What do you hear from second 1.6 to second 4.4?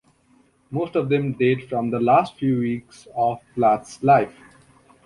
from the last few weeks of Plath's life.